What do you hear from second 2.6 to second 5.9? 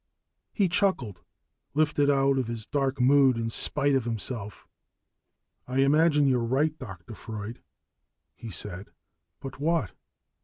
dark mood in spite of himself. "I